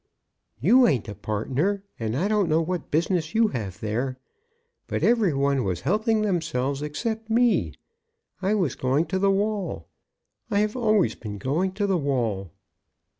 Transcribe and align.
"You 0.59 0.87
ain't 0.87 1.07
a 1.07 1.13
partner, 1.13 1.83
and 1.99 2.17
I 2.17 2.27
don't 2.27 2.49
know 2.49 2.59
what 2.59 2.89
business 2.89 3.35
you 3.35 3.49
have 3.49 3.79
there. 3.81 4.17
But 4.87 5.03
every 5.03 5.31
one 5.31 5.63
was 5.63 5.81
helping 5.81 6.23
themselves 6.23 6.81
except 6.81 7.29
me. 7.29 7.75
I 8.41 8.55
was 8.55 8.73
going 8.73 9.05
to 9.13 9.19
the 9.19 9.29
wall. 9.29 9.89
I 10.49 10.57
have 10.61 10.75
always 10.75 11.13
been 11.13 11.37
going 11.37 11.73
to 11.73 11.85
the 11.85 11.99
wall. 11.99 12.49